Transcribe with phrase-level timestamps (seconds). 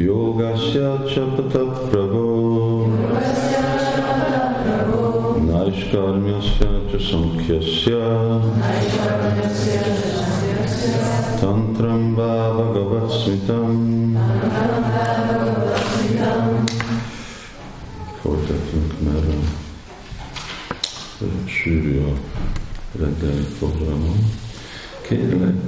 [0.00, 2.88] Yogasya Chapata Prabhu
[5.44, 7.60] Naishkarmyasya Sankhya
[11.40, 14.16] Tantram Bhagavad Smitam.
[18.22, 19.38] Fortetin Khmera
[21.48, 22.16] Sürüyor
[22.98, 24.14] Redden programı.
[25.08, 25.59] Kérlek,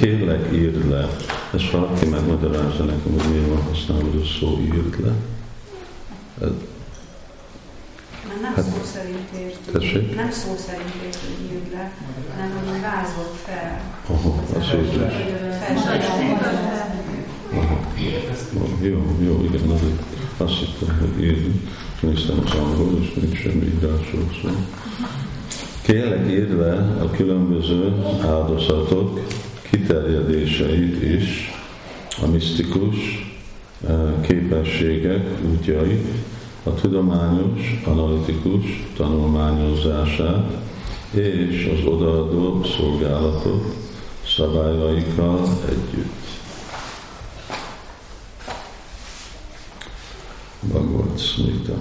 [0.00, 1.08] kérlek írd le.
[1.54, 5.12] Ezt valaki megmagyarázza nekem, hogy miért van használva a szó írd le.
[8.42, 9.78] Nem hát, szó szerint értünk.
[9.78, 10.14] Tessék?
[10.14, 11.92] Nem szó szerint értünk írd le,
[12.34, 13.80] hanem hogy vázolt fel.
[14.06, 15.12] Aha, az Jézus.
[18.80, 20.00] Jó, jó, igen, azért
[20.36, 21.44] azt hittem, hogy írd.
[22.00, 24.48] Néztem az angol, és nincs semmi írásról szó.
[25.82, 29.20] Kérlek írve a különböző áldozatok
[29.76, 31.52] kiterjedéseit is,
[32.22, 32.96] a misztikus
[33.88, 36.06] eh, képességek útjait,
[36.62, 40.50] a tudományos, analitikus tanulmányozását
[41.10, 43.74] és az odaadó szolgálatok
[44.36, 46.24] szabályaikkal együtt.
[50.60, 51.76] Bhagavad Smita.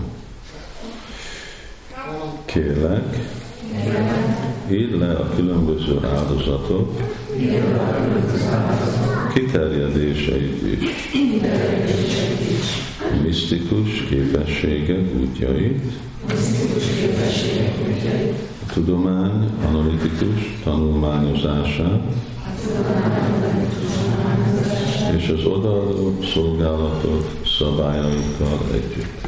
[2.46, 3.18] Kérlek,
[4.72, 7.02] írd le a különböző áldozatok
[9.34, 10.90] kiterjedéseit is,
[13.24, 15.94] misztikus képességek útjait,
[18.68, 22.02] a tudomány analitikus tanulmányozását,
[25.18, 29.24] és az odaadó szolgálatok szabályaikkal együtt.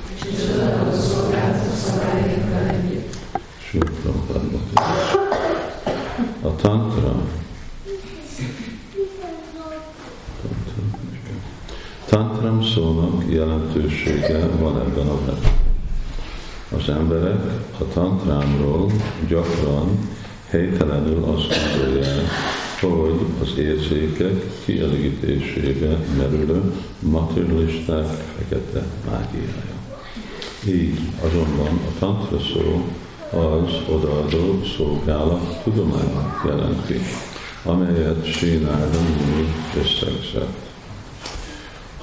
[6.42, 7.16] A tantra
[12.10, 15.66] Tantram szónak jelentősége van ebben a versben.
[16.78, 17.40] Az emberek
[17.80, 18.92] a tantrámról
[19.28, 20.10] gyakran
[20.50, 22.30] helytelenül azt gondolják,
[22.82, 28.06] hogy az érzékek kielégítésébe merülő materialisták
[28.38, 29.76] fekete mágiája.
[30.68, 32.86] Így azonban a tantra szó
[33.40, 37.00] az odaadó szolgálat tudománynak jelenti,
[37.64, 40.67] amelyet Sínárda Muni összegzett.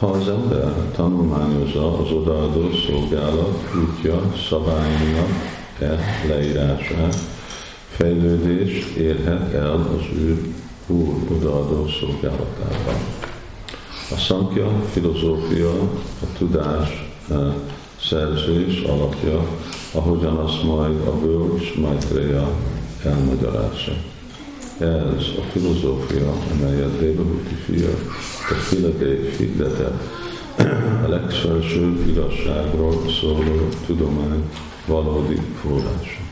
[0.05, 5.29] Ha az ember tanulmányozza az odaadó szolgálat útja szabályainak
[5.79, 5.99] e
[6.29, 7.17] leírását,
[7.89, 10.55] fejlődést érhet el az ő
[10.87, 12.95] Úr odaadó szolgálatában.
[14.11, 15.73] A szankja filozófia,
[16.23, 17.35] a tudás a
[18.01, 19.47] szerzés alapja,
[19.93, 22.49] ahogyan azt majd a bölcs Maitreya
[23.05, 23.93] elmagyarázza.
[24.79, 27.91] Ez a filozófia, amelyet Devahuti fia,
[28.51, 30.03] a Filadé hirdetett,
[31.05, 34.51] a legfelsőbb igazságról szóló tudomány
[34.87, 36.23] valódi forrása.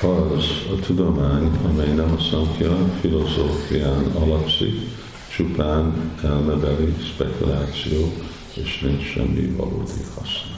[0.00, 4.74] Az a tudomány, amely nem a szankja filozófián alapszik,
[5.36, 8.12] csupán elmebeli spekuláció,
[8.54, 10.57] és nincs semmi valódi haszna.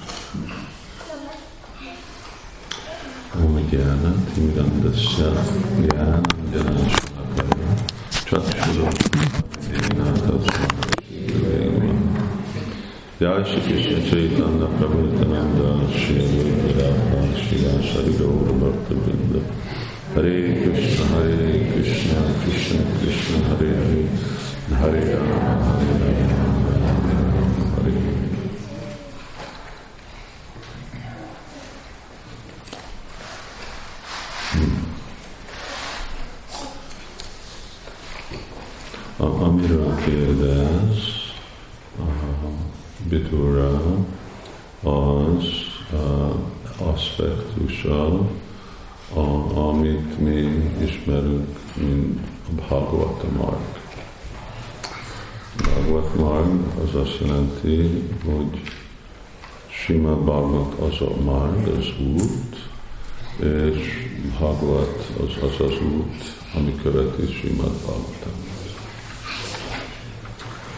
[3.70, 5.30] Om Gyana, Timidandasya,
[5.78, 6.20] Gyana,
[6.50, 7.70] Gyana, Shanakaya,
[8.26, 8.86] Chatshuro,
[13.20, 16.88] Jai Shri Krishna Chaitanya Prabhu Nityananda Shri Advaita
[17.36, 19.40] Shri Ashari Gaura Bhakta Vrinda
[20.14, 23.70] Hare Krishna Hare Krishna Krishna Krishna Hare
[24.74, 25.20] Hare Hare
[25.90, 26.59] Hare
[57.70, 58.60] jelenti, hogy
[59.68, 62.68] Sima Bhagavat az a Marg, az út,
[63.44, 64.08] és
[64.38, 68.32] Bhagavat az az, az út, ami követi Simad Bhagavatam.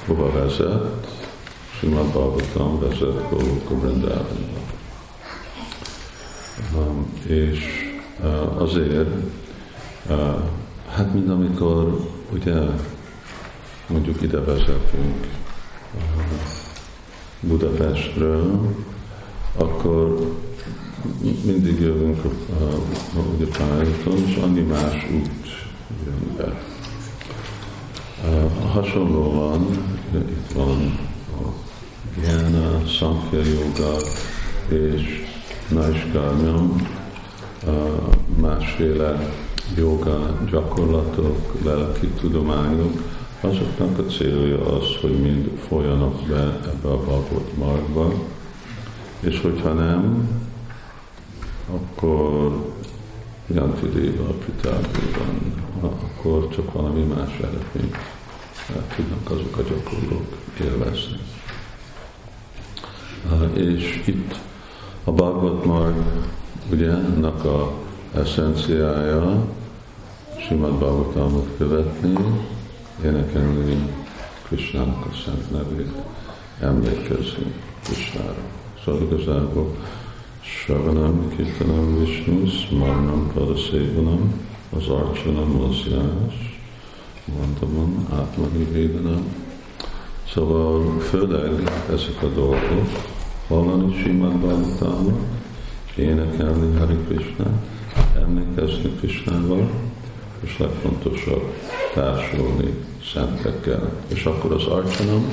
[0.07, 1.07] Hova vezet?
[1.79, 4.61] Simad Bhagavatam vezet Goloka Vrindavanba.
[6.77, 7.59] Um, és
[8.21, 9.11] uh, azért,
[10.09, 10.35] uh,
[10.89, 12.61] hát mint amikor ugye
[13.89, 15.27] mondjuk ide vezetünk
[17.43, 18.75] Budapestről,
[19.57, 20.33] akkor
[21.45, 22.29] mindig jövünk a,
[23.19, 25.31] a pályaúton, és annyi más út
[26.05, 26.61] jön be.
[28.73, 29.67] hasonlóan
[30.15, 30.99] itt van
[31.31, 31.53] a
[32.21, 33.97] Gyana, Sankhya Yoga
[34.69, 35.25] és
[35.69, 36.89] Naiskarnyam,
[38.41, 39.35] másféle
[39.77, 47.55] joga gyakorlatok, lelki tudományok, azoknak a célja az, hogy mind folyanak be ebbe a Bhagavad
[47.59, 48.13] Markba,
[49.21, 50.29] és hogyha nem,
[51.71, 52.57] akkor
[53.47, 57.97] Janti Déva, Pitárban, akkor csak valami más eredményt
[58.97, 61.19] tudnak azok a gyakorlók élvezni.
[63.53, 64.35] És itt
[65.05, 65.95] a Bhagavad Marg,
[66.71, 67.73] ugye, ennek a
[68.15, 69.45] eszenciája,
[70.39, 72.15] Simad Bhagavatamot követni,
[73.05, 73.89] énekelni
[74.43, 75.93] Krishnának a szent nevét,
[76.61, 77.53] emlékezni
[77.85, 78.43] Krishnára.
[78.85, 79.77] Szóval igazából
[80.41, 84.33] Savanam, Kirtanam, Vishnu, Smarnam, Padaszévanam,
[84.77, 86.61] az Arcsanam, az jás,
[87.25, 89.25] Vandamam, Átmani Védanam.
[90.33, 92.89] Szóval főleg ezek a dolgok,
[93.49, 95.21] hallani Simán Bhagavatamot,
[95.97, 97.47] énekelni Hari Krishna,
[98.17, 99.71] emlékezni Krishnával,
[100.41, 101.53] és legfontosabb
[101.95, 102.75] társulni
[103.13, 103.93] szentekkel.
[104.09, 105.29] És akkor az arcsanam,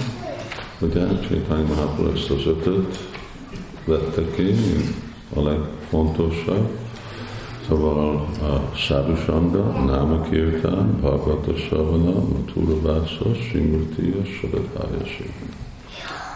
[0.80, 2.98] ugye Csaitanya Mahaprabhu ezt az ötöt
[3.86, 4.56] vette ki,
[5.34, 6.70] a legfontosabb,
[7.70, 15.06] Szóval a Sadhusanga, Náma Kirtán, Bhagavata Savana, Matura Vászos, Simurtiya, Saradhája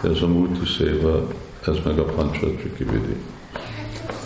[0.03, 1.27] Ez a Murti Széva,
[1.65, 3.15] ez meg a Panchatriki Vidi.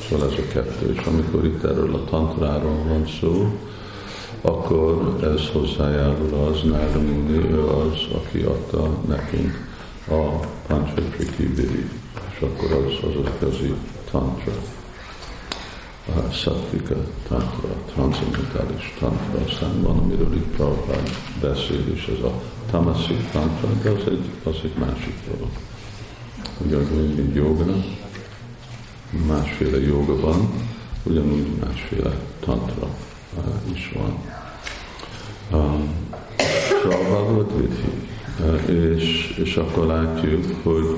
[0.10, 0.94] Szóval ez a kettő.
[0.94, 3.60] És amikor itt erről a tantráról van szó,
[4.42, 9.68] akkor ez hozzájárul az, Náramuni, ő az, aki adta nekünk
[10.10, 11.90] a Panchatriki Vidi,
[12.34, 13.74] és akkor az az az igazi
[14.12, 14.54] tantra.
[16.16, 16.96] A szattvika
[17.28, 21.10] tantra, transzendentális tantra, aztán van, amiről itt Prabhupád
[21.42, 22.42] beszél, és ez a
[22.72, 25.50] tamaszik tantra, de az egy, az egy másik dolog.
[26.66, 27.66] Ugyanúgy, mint joga,
[29.28, 30.50] másféle joga van,
[31.04, 32.88] ugyanúgy másféle tantra
[33.74, 34.18] is van.
[35.52, 35.90] Um,
[36.82, 37.52] szóval volt
[38.40, 40.96] uh, és, és akkor látjuk, hogy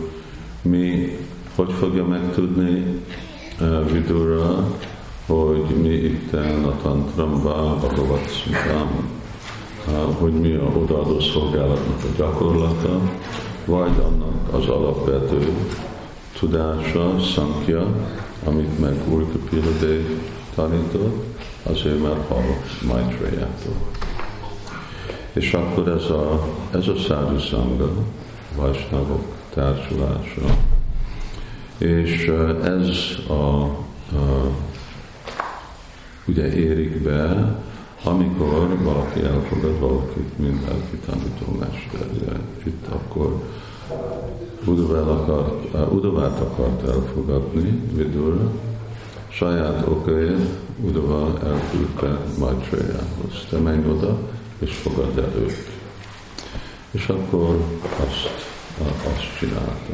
[0.62, 1.18] mi
[1.56, 3.01] hogy fogja megtudni
[3.62, 4.77] uh, Vidura,
[5.25, 8.89] hogy mi itt a tantramba, Bhagavat Smitam,
[9.88, 13.00] uh, hogy mi a odaadó szolgálatnak a gyakorlata,
[13.65, 15.47] vagy annak az alapvető
[16.39, 17.88] tudása, szankja,
[18.45, 19.71] amit meg Úr Kapila
[20.56, 21.28] tanított,
[21.71, 22.44] azért már hall
[22.88, 23.75] Maitreya-tól.
[25.33, 27.92] És akkor ez a, ez a szádu szanga,
[28.56, 30.57] Vajsnavok társulása,
[31.77, 32.31] és
[32.63, 32.88] ez
[33.27, 34.51] a, a
[36.25, 37.56] ugye érik be,
[38.04, 42.39] amikor valaki elfogad valakit, mint lelki tanítómesterre.
[42.65, 43.44] Itt akkor
[44.65, 48.51] Udovát akart, Udovát akart elfogadni Vidura,
[49.29, 53.45] saját okáért Udova elküldte Maitreyahoz.
[53.49, 54.17] Te menj oda,
[54.59, 55.69] és fogad el őt.
[56.91, 57.63] És akkor
[58.07, 58.47] azt,
[58.79, 59.93] azt csinálta.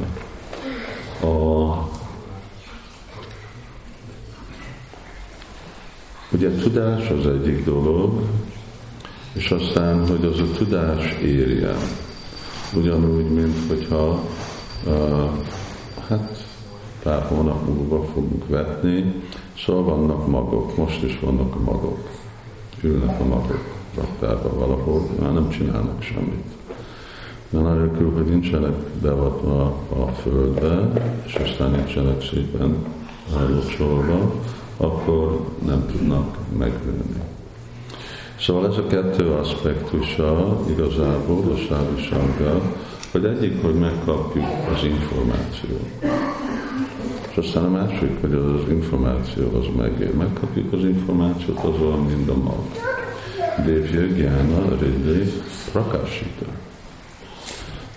[1.21, 1.89] A,
[6.31, 8.21] ugye tudás az egyik dolog,
[9.33, 11.77] és aztán, hogy az a tudás érjen.
[12.73, 14.23] Ugyanúgy, mint hogyha
[17.05, 19.13] pár hónap múlva fogunk vetni,
[19.57, 22.09] szóval vannak magok, most is vannak a magok.
[22.81, 23.63] Ülnek a magok
[23.95, 26.45] raktárba valahol, már nem csinálnak semmit.
[27.49, 30.91] Mert anélkül, hogy nincsenek bevatva a földbe,
[31.25, 32.75] és aztán nincsenek szépen
[33.49, 34.33] locsolva,
[34.77, 37.21] akkor nem tudnak megnőni.
[38.39, 42.61] Szóval ez a kettő aspektusa igazából a sávisága,
[43.11, 46.24] hogy egyik, hogy megkapjuk az információt.
[47.35, 50.13] És aztán a másik, hogy az, az információ az megér.
[50.13, 52.63] Megkapjuk az információt, az olyan, mint a mag.
[53.65, 55.25] Devya Gyana Ridley
[55.71, 56.45] Prakashita.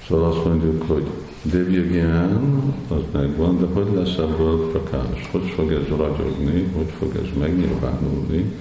[0.09, 1.07] Szóval azt mondjuk, hogy
[1.43, 5.29] Devya Gyán, az megvan, de hogy lesz ebből prakás?
[5.31, 6.73] Hogy fog ez ragyogni?
[6.77, 8.53] Hogy fog ez megnyilvánulni?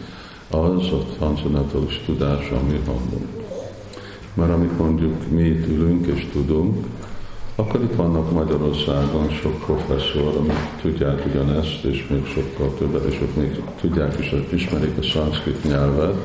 [0.49, 3.27] Az a transzendentális tudás, ami hallunk.
[4.33, 6.85] Mert amit mondjuk mi itt ülünk és tudunk,
[7.59, 13.35] akkor itt vannak Magyarországon sok professzor, amik tudják ugyanezt, és még sokkal többet, és ők
[13.35, 16.15] még tudják is, ismerik a szanszkrit nyelvet,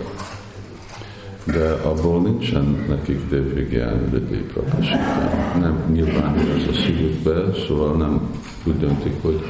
[1.45, 5.61] de abból nincsen nekik devigyán, prakasítani.
[5.61, 8.31] Nem nyilvánul ez a szívükbe, szóval nem
[8.65, 9.41] úgy döntik, hogy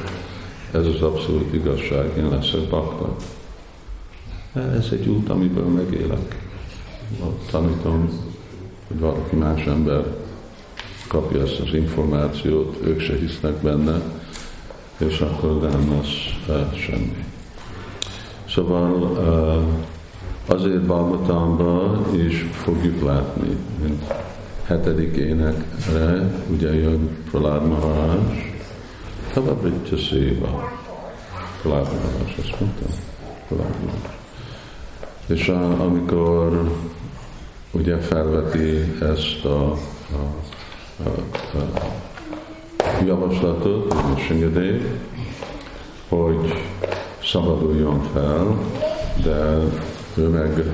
[0.71, 3.17] ez az abszolút igazság, én leszek bakta.
[4.53, 6.51] Ez egy út, amiből megélek.
[7.51, 8.09] Tanítom
[8.89, 10.22] hogy valaki más ember
[11.13, 14.01] kapja ezt az információt, ők se hisznek benne,
[14.99, 16.03] és akkor nem
[16.47, 17.25] lesz semmi.
[18.49, 19.19] Szóval
[20.47, 24.05] azért Balmatamban is fogjuk látni, mint
[24.65, 28.19] hetedik énekre, ugye jön Pralád Maharaj,
[29.33, 30.73] Tavabritya Széva.
[31.63, 32.91] Pralád Maharaj, ezt mondtam?
[33.49, 33.75] Pralád.
[35.27, 36.73] És a, amikor
[37.71, 39.71] ugye felveti ezt a,
[40.13, 40.53] a
[43.07, 44.81] javaslatot, Singadé,
[46.09, 46.53] hogy
[47.23, 48.59] szabaduljon fel,
[49.25, 49.59] de
[50.15, 50.65] ő meg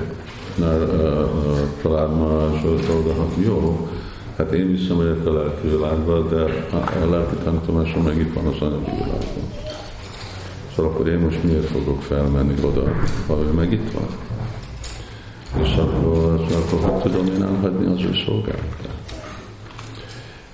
[1.81, 2.61] családban
[2.99, 3.87] oda, hogy jó,
[4.37, 6.41] hát én visszamegyek a lelki világba, de
[7.01, 9.51] a lelki tanítomásom meg itt van az anyagi világban.
[10.75, 12.83] Szóval akkor én most miért fogok felmenni oda,
[13.27, 14.07] ha ő meg itt van?
[15.63, 18.98] És akkor, akkor hogy tudom én elhagyni az ő szolgálatát?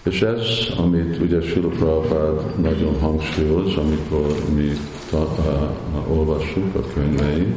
[0.06, 0.42] És ez,
[0.78, 4.72] amit ugye Sula Prabhupád nagyon hangsúlyoz, amikor mi
[5.10, 7.56] ta, a, a, olvassuk a könyveit,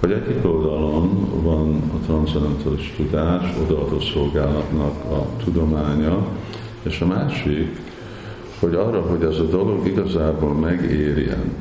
[0.00, 6.26] hogy egyik oldalon van a transzendentális tudás, odaadó szolgálatnak a tudománya,
[6.82, 7.78] és a másik,
[8.60, 11.54] hogy arra, hogy ez a dolog igazából megérjen,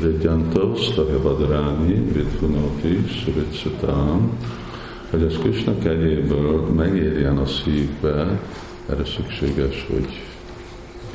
[0.00, 4.30] Ridyantos, Tahyavadaráni, Vidhunoti, Suvitsutám,
[5.10, 8.40] hogy ez Krishna kegyéből megérjen a szívbe,
[8.90, 10.22] erre szükséges, hogy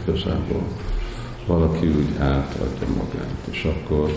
[0.05, 0.63] igazából
[1.45, 4.11] valaki úgy átadja magát, és akkor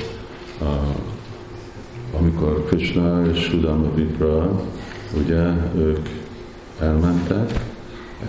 [2.12, 4.62] amikor Krishna és Sudama Vipra,
[5.16, 5.42] ugye
[5.76, 6.08] ők
[6.80, 7.60] elmentek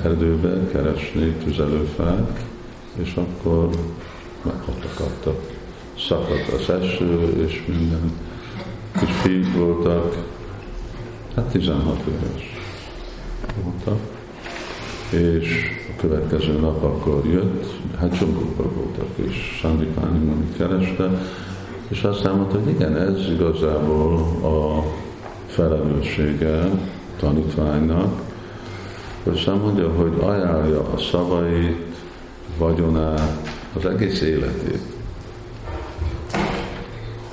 [0.03, 2.45] erdőbe keresni tüzelőfát,
[2.95, 3.69] és akkor
[4.41, 5.53] meghatakadtak.
[6.07, 8.11] Szakadt az eső, és minden
[8.99, 10.17] kis fiúk voltak,
[11.35, 12.43] hát 16 éves
[13.63, 14.14] voltak,
[15.09, 21.09] és a következő nap akkor jött, hát csomókban voltak, és Sandipáni amit kereste,
[21.87, 24.83] és aztán mondta, hogy igen, ez igazából a
[25.47, 26.69] felelőssége
[27.19, 28.21] tanítványnak,
[29.23, 31.95] aztán mondja, hogy ajánlja a szavait,
[32.57, 34.81] vagyonát, az egész életét.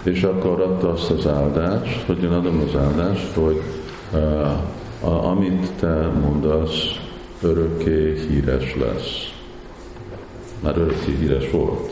[0.03, 3.63] És akkor adta azt az áldást, hogy én adom az áldást, hogy
[4.13, 7.02] uh, amit te mondasz,
[7.43, 9.33] örökké híres lesz.
[10.61, 11.91] Már örökké híres volt.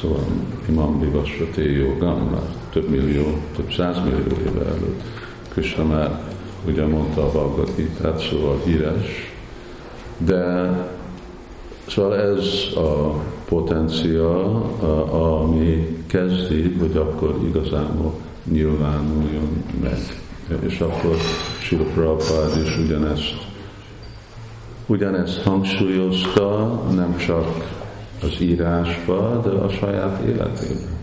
[0.00, 0.24] Szóval
[0.68, 2.42] Imam Vivasvati Yoga már
[2.72, 3.24] több millió,
[3.56, 5.02] több százmillió éve előtt.
[5.48, 6.20] Krishna már
[6.66, 9.32] ugye mondta a Bhagavad gita szóval híres,
[10.18, 10.70] de
[11.86, 12.44] szóval ez
[12.76, 14.54] a potencia,
[15.10, 18.14] ami kezdi, hogy akkor igazából
[18.44, 19.98] nyilvánuljon meg.
[20.58, 21.16] És akkor
[21.58, 23.46] Sila Prabhupád is ugyanezt,
[24.86, 27.78] ugyanezt hangsúlyozta, nem csak
[28.22, 30.98] az írásba, de a saját életében.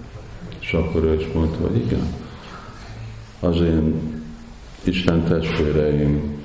[0.60, 2.13] És akkor ő is mondta, hogy igen,
[3.39, 4.16] az én
[4.84, 6.42] Isten testvéreim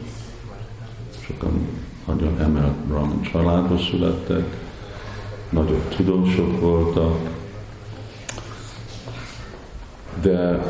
[1.21, 1.69] sokan
[2.07, 4.57] nagyon emelt Brahman családba születtek,
[5.51, 7.17] nagyon tudósok voltak,
[10.23, 10.65] de,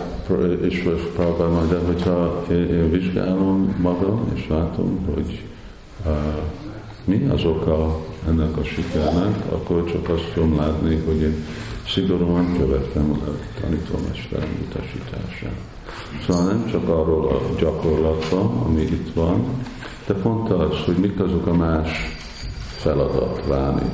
[0.61, 5.43] és Prabhupád mondja, hogyha én, vizsgálom magam, és látom, hogy
[6.07, 6.12] uh,
[7.05, 11.45] mi az oka ennek a sikernek, akkor csak azt tudom látni, hogy én
[11.87, 15.57] szigorúan követtem a tanítómester utasítását.
[16.26, 19.45] Szóval nem csak arról a gyakorlatban, ami itt van,
[20.07, 21.91] de pont az, hogy mik azok a más
[22.76, 23.91] feladat, váni,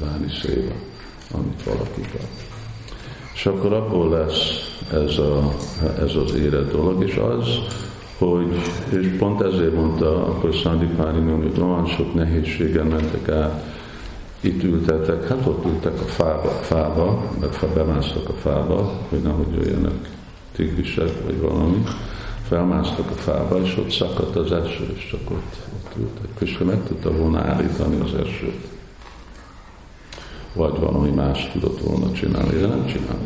[0.00, 0.74] váni széva,
[1.30, 2.47] amit valaki kap.
[3.38, 5.54] És akkor abból lesz ez, a,
[5.98, 7.46] ez az élet dolog, és az,
[8.18, 8.46] hogy,
[9.00, 10.50] és pont ezért mondta akkor
[10.96, 13.64] Pári hogy olyan sok nehézséggel mentek át,
[14.40, 20.08] itt ültetek, hát ott ültek a fába, fába mert bemásztak a fába, hogy nehogy jöjjenek
[20.52, 21.82] tigrisek, vagy valami,
[22.48, 26.30] felmásztak a fába, és ott szakadt az eső, és csak ott, ott ültek.
[26.38, 28.77] És meg tudta volna állítani az esőt.
[30.58, 33.18] Vagy valami más tudott volna csinálni, de nem csinál.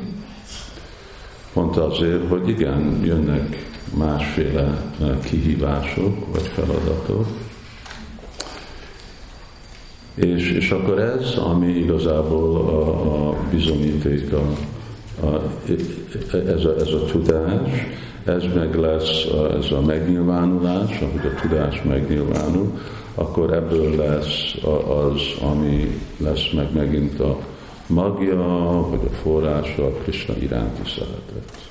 [1.52, 7.26] Pont azért, hogy igen, jönnek másféle eh, kihívások vagy feladatok.
[10.14, 14.42] És, és akkor ez, ami igazából a, a bizonyíték, a,
[16.32, 17.70] ez, a, ez a tudás,
[18.24, 19.24] ez meg lesz,
[19.58, 22.78] ez a megnyilvánulás, ahogy a tudás megnyilvánul,
[23.14, 24.54] akkor ebből lesz
[24.86, 27.38] az, ami lesz meg megint a
[27.86, 28.36] magja,
[28.90, 31.70] vagy a forrása a Krishna iránti szeretet.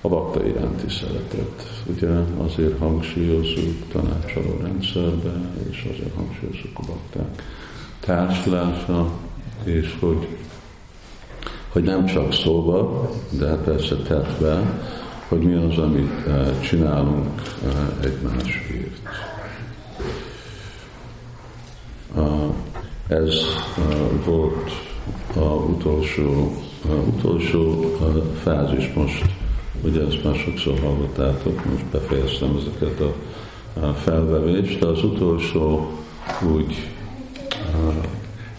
[0.00, 1.82] a bakta iránti szeretet.
[1.86, 2.08] Ugye
[2.44, 5.32] azért hangsúlyozzuk tanácsoló rendszerbe,
[5.70, 7.42] és azért hangsúlyozzuk a bakták
[8.00, 9.10] társulása,
[9.64, 10.28] és hogy,
[11.68, 14.80] hogy nem csak szóba, de persze tettve,
[15.28, 19.08] hogy mi az, amit eh, csinálunk eh, egymásért.
[23.14, 23.34] Ez
[24.24, 24.70] volt
[25.34, 26.56] a utolsó,
[26.88, 27.92] a utolsó
[28.42, 29.24] fázis most,
[29.82, 33.00] ugye ezt már sokszor hallottátok, most befejeztem ezeket
[33.80, 35.92] a felvevést, de az utolsó
[36.54, 36.90] úgy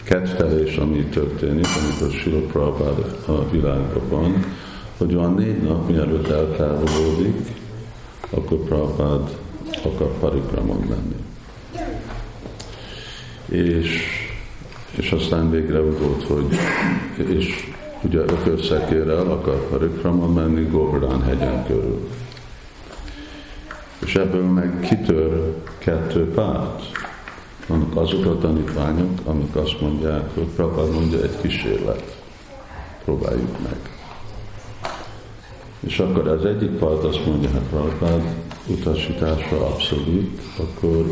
[0.04, 4.44] kettelés, ami történik, amikor Sila Prabhupád a világban van,
[4.96, 7.52] hogy van négy nap, mielőtt eltávolodik,
[8.30, 9.36] akkor Prabhupád
[9.84, 11.24] akar parikramon menni.
[13.48, 14.15] És,
[14.96, 16.58] és aztán végre volt, hogy
[17.26, 17.72] és
[18.02, 22.08] ugye ökörszekérrel akar parikramon menni Govardhan hegyen körül.
[23.98, 26.82] És ebből meg kitör kettő párt.
[27.66, 32.22] Vannak azok a tanítványok, amik azt mondják, hogy Prabhupád mondja egy kísérlet.
[33.04, 33.78] Próbáljuk meg.
[35.80, 38.22] És akkor az egyik part azt mondja, hát Prabhupád
[38.66, 41.06] utasításra abszolút, akkor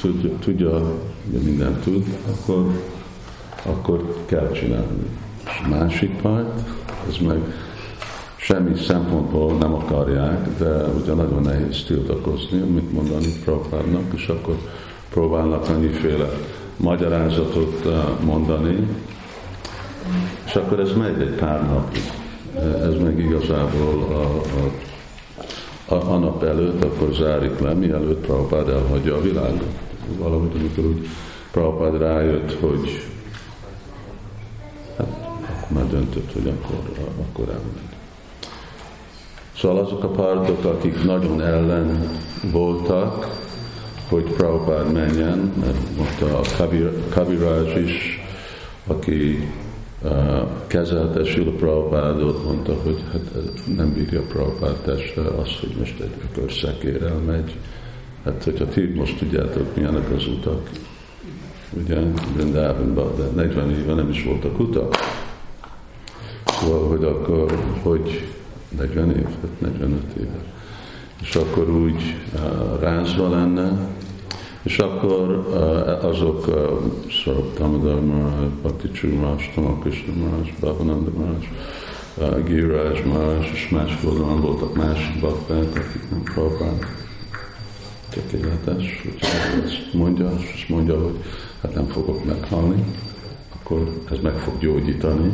[0.00, 2.72] tudja, tudja minden tud, akkor,
[3.62, 5.06] akkor kell csinálni.
[5.44, 6.60] És a másik part,
[7.08, 7.38] ez meg
[8.36, 14.56] semmi szempontból nem akarják, de ugye nagyon nehéz tiltakozni, mit mondani Prabhupádnak, és akkor
[15.10, 16.28] próbálnak annyiféle
[16.76, 18.86] magyarázatot uh, mondani,
[20.44, 22.02] és akkor ez megy egy pár napig.
[22.82, 24.22] Ez meg igazából a,
[24.60, 24.70] a
[25.92, 29.78] a, a nap előtt, akkor zárik le, mielőtt Prabhupád elhagyja a világot.
[30.18, 31.08] Valahogy amikor úgy
[31.50, 33.06] Prabhupád rájött, hogy
[35.72, 37.96] már döntött, hogy akkor, akkor elmegy.
[39.56, 42.08] Szóval azok a pártok, akik nagyon ellen
[42.52, 43.40] voltak,
[44.08, 46.42] hogy Prabhupád menjen, mert mondta a
[47.10, 48.20] Kaviraj is,
[48.86, 49.48] aki
[50.66, 53.22] kezelte Sila Prabhupádot, mondta, hogy hát
[53.76, 57.56] nem bírja Prabhupád testre az, hogy most egy ökörszekérrel megy.
[58.24, 60.70] Hát, hogyha ti most tudjátok, milyenek az utak,
[61.72, 61.96] ugye,
[62.34, 64.96] Vrindávonban, de 40 éve nem is voltak utak.
[66.62, 68.28] Szóval, hogy akkor, hogy
[68.76, 69.26] 40 év,
[69.58, 70.44] 45 éve.
[71.20, 72.14] És akkor úgy
[72.80, 73.88] rázva lenne,
[74.62, 76.54] és akkor uh, azok uh,
[77.06, 81.10] Sarab Maharaj, Bhakti Chumraj, Tama Krishna Maharaj, Bhavananda
[82.18, 87.06] uh, Giraj Maharaj, és más oldalon voltak másik bakták, akik nem Prabhupák.
[88.08, 89.26] Tökéletes, hogyha
[89.64, 91.16] ezt mondja, és mondja, hogy
[91.62, 92.84] hát nem fogok meghalni,
[93.60, 95.30] akkor ez meg fog gyógyítani.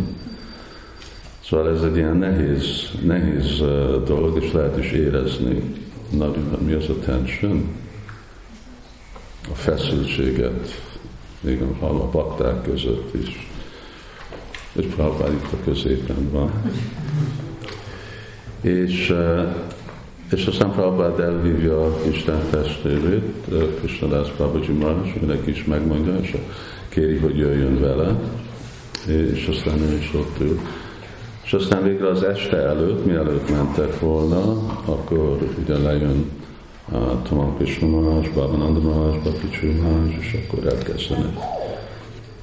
[1.48, 3.58] Szóval ez egy ilyen nehéz, nehéz
[4.06, 5.62] dolog, és lehet is érezni
[6.10, 7.68] nagyon, mi az a tension,
[9.50, 10.82] a feszültséget,
[11.40, 13.50] még a, a bakták között is.
[14.72, 16.52] És Prabhupád itt a középen van.
[18.60, 19.14] És,
[20.30, 23.34] és aztán Prabhupád elhívja Isten testvérét,
[23.78, 26.36] Krishnadász Babaji Maharaj, őnek is megmondja, és
[26.88, 28.18] kéri, hogy jöjjön vele,
[29.06, 30.60] és aztán ő is ott ül.
[31.48, 34.40] És aztán végre az este előtt, mielőtt mentek volna,
[34.84, 36.30] akkor ugye lejön
[37.80, 41.36] Maharaj, Bhavananda Maharaj, Bhakicsú Maharaj, és akkor elkezdenek.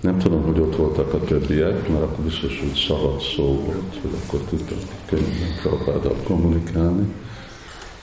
[0.02, 4.12] Nem tudom, hogy ott voltak a többiek, mert akkor biztos, hogy szabad szó volt, hogy
[4.26, 7.14] akkor tudtak könnyen Prabhupáddal kommunikálni.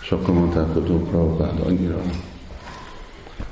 [0.02, 2.02] És akkor mondták, hogy Prabhupád annyira,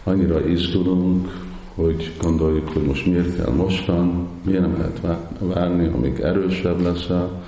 [0.05, 6.81] annyira izgulunk, hogy gondoljuk, hogy most miért kell mostan, miért nem lehet várni, amíg erősebb
[6.81, 7.43] leszel,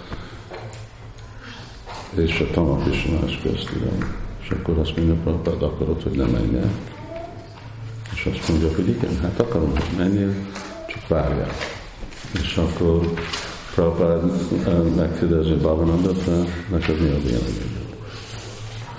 [2.15, 4.21] és a tamak is más köztében
[4.53, 6.71] akkor azt mondja, Prabhupád, akarod, hogy nem menjek?
[8.15, 10.35] És azt mondja, hogy igen, hát akarom, hogy menjél,
[10.87, 11.51] csak várjál.
[12.33, 13.13] És akkor
[13.75, 14.31] Prabhupád
[14.67, 16.11] eh, megkérdezi Bhavananda,
[16.71, 17.81] neked mi a véleményed?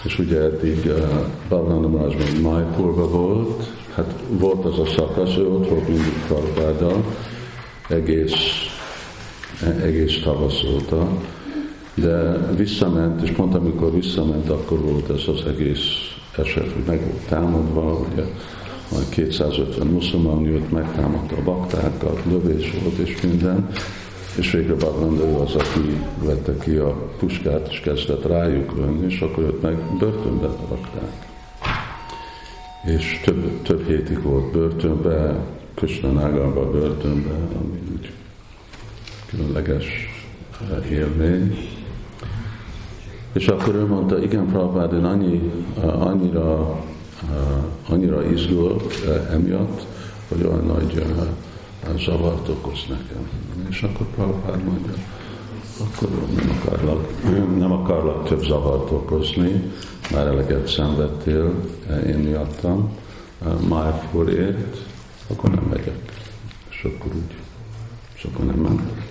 [0.04, 5.48] És ugye eddig uh, Bhavananda az még Maipurba volt, hát volt az a szakasz, ő
[5.48, 7.04] ott volt mindig Prabhupáddal,
[7.90, 8.34] egész,
[9.82, 11.08] egész tavasz óta,
[11.94, 17.28] de visszament, és pont amikor visszament, akkor volt ez az egész eset, hogy meg volt
[17.28, 18.24] támadva, ugye
[18.92, 23.70] majd 250 muszlimán jött, megtámadta a baktákat, lövés volt és minden,
[24.36, 29.22] és végre Bhagavanda ő az, aki vette ki a puskát, és kezdett rájuk lőni, és
[29.22, 31.33] akkor őt meg börtönbe rakták.
[32.84, 38.12] És több, több hétig volt börtönbe, Krishna Nagarba börtönbe, ami úgy
[39.26, 39.86] különleges
[40.90, 41.58] élmény.
[43.34, 45.52] És akkor ő mondta, igen, Prabhupád, én annyi,
[46.00, 46.80] annyira,
[47.90, 49.86] annyira izgult emiatt,
[50.28, 51.04] hogy olyan nagy
[51.98, 53.30] zavart okoz nekem.
[53.70, 54.94] És akkor Prabhupád mondja,
[55.80, 57.08] akkor nem akarlak,
[57.58, 59.72] nem akarlak több zavart okozni,
[60.12, 61.54] már eleget szenvedtél
[62.08, 62.98] én miattam,
[63.68, 64.78] már ért,
[65.28, 66.22] akkor nem megyek.
[66.70, 67.36] És akkor úgy,
[68.16, 69.02] és akkor nem mentem.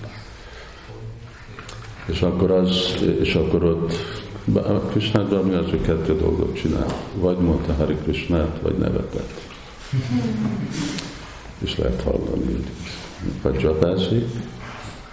[2.07, 3.93] És akkor az, és akkor ott
[4.91, 6.87] Krishnádban mi az, hogy kettő dolgot csinál.
[7.15, 9.41] Vagy mondta Hari Krishnát, vagy nevetett.
[11.59, 12.67] És lehet hallani, hogy
[13.43, 14.27] vagy csapászik,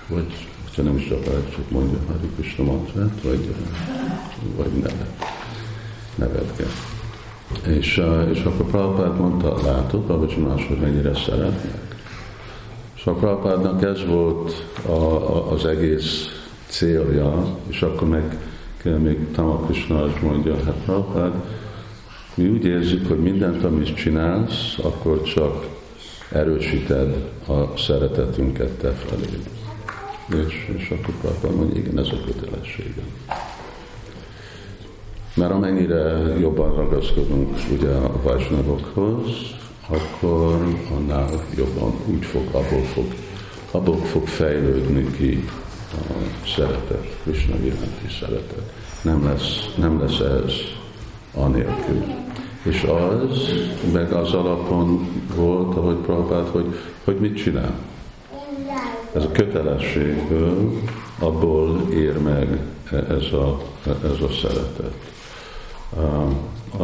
[0.07, 3.55] vagy ha nem is csapászik, csak mondja Hari Krishna mantrát, vagy,
[4.55, 5.38] vagy nevet.
[6.19, 6.71] Nevetget.
[7.67, 11.87] És, és akkor Prabhupád mondta, látod, Prabhupád máshogy mennyire szeretnek.
[13.05, 16.27] A Prabhupádnak ez volt a, a, az egész
[16.67, 18.37] célja, és akkor meg
[18.83, 21.33] még Tamakrishna az mondja, hát Prabhupád,
[22.35, 25.67] mi úgy érzük, hogy mindent, amit csinálsz, akkor csak
[26.31, 27.15] erősíted
[27.47, 29.27] a szeretetünket te felé.
[30.47, 33.05] És, és akkor Prabhupád mondja, igen, ez a kötelességem.
[35.39, 39.29] Mert amennyire jobban ragaszkodunk ugye a vajsnagokhoz,
[39.87, 43.05] akkor annál jobban úgy fog, abból fog,
[43.71, 45.47] abból fog fejlődni ki
[45.91, 46.13] a
[46.55, 48.71] szeretet, Krishna iránti szeretet.
[49.01, 50.53] Nem lesz, nem lesz ez
[51.33, 52.03] anélkül.
[52.63, 53.49] És az,
[53.93, 57.73] meg az alapon volt, ahogy Prabhupád, hogy, hogy mit csinál.
[59.13, 60.71] Ez a kötelességből
[61.19, 62.59] abból ér meg
[62.91, 63.61] ez a,
[64.03, 64.93] ez a szeretet.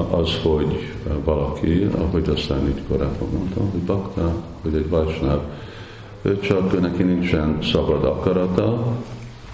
[0.09, 5.39] Az, hogy valaki, ahogy aztán így korábban mondtam, hogy bakta, hogy egy vajsnáv,
[6.21, 8.97] ő csak neki nincsen szabad akarata,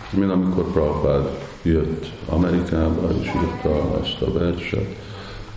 [0.10, 1.30] mint amikor Prabhupád
[1.62, 4.96] jött Amerikába, és írta azt a verset,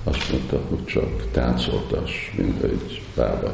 [0.05, 3.53] azt mondta, hogy csak táncoltas, mint egy bába.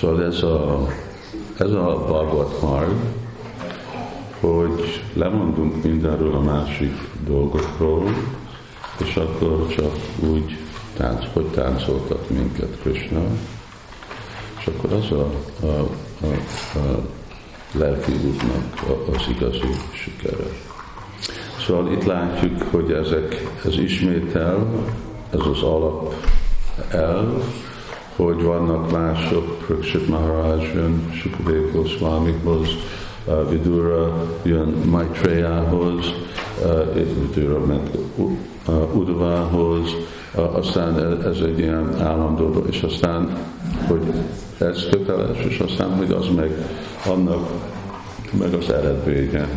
[0.00, 0.86] Szóval ez a,
[1.58, 2.94] ez a Bhagavad Marg,
[4.40, 6.94] hogy lemondunk mindenről a másik
[7.26, 8.10] dolgokról,
[9.04, 10.56] és akkor csak úgy
[10.96, 13.20] tánc, hogy táncoltat minket Krishna,
[14.58, 15.30] és akkor az a,
[15.66, 15.88] a,
[16.20, 17.00] a, a
[17.72, 20.46] lelki útnak az igazi sikere.
[21.66, 24.66] Szóval itt látjuk, hogy ezek, ez ismétel,
[25.30, 26.14] ez az alap
[26.90, 27.42] elv,
[28.16, 32.68] hogy vannak mások, Prakshit Maharaj jön Sukadev Goswamihoz,
[33.24, 36.12] uh, Vidura jön Maitreyahoz,
[36.64, 37.90] uh, Vidura ment
[38.92, 39.90] Udvához,
[40.34, 43.36] aztán ez egy ilyen állandó, és aztán,
[43.88, 44.12] hogy
[44.58, 46.68] ez köteles, és aztán, hogy az meg
[47.06, 47.48] annak
[48.38, 49.48] meg az eredménye,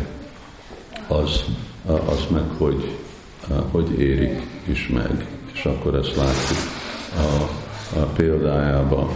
[1.08, 1.44] az,
[1.86, 2.96] az meg, hogy,
[3.70, 5.26] hogy érik is meg.
[5.52, 6.58] És akkor ezt látjuk
[7.16, 7.48] a,
[7.98, 9.08] a példájában.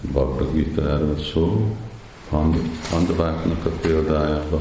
[0.00, 1.76] Bhagavad Gita erről szó,
[2.90, 4.60] Pandaváknak a példájában,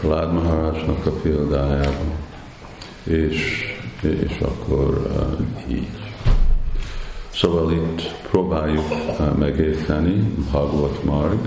[0.00, 2.12] Pralád Maharajnak a példájában,
[3.02, 3.64] és,
[4.00, 5.88] és akkor uh, így.
[7.32, 11.38] Szóval itt próbáljuk uh, megérteni Bhagavad Marg,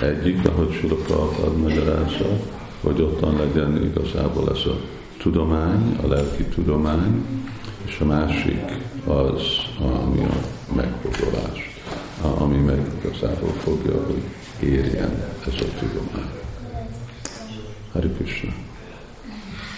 [0.00, 2.26] egyik, ahogy Sula Prabhupád magyarázza,
[2.80, 4.80] hogy ottan legyen igazából ez a
[5.18, 7.24] tudomány, a lelki tudomány,
[7.84, 9.42] és a másik az,
[9.78, 10.36] ami a
[10.74, 11.78] megfogolás,
[12.38, 14.22] ami meg igazából fogja, hogy
[14.68, 16.39] érjen ez a tudomány.
[17.92, 18.52] Hari Krishna.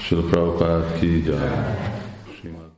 [0.05, 2.02] Sula Prabhupád ki jai.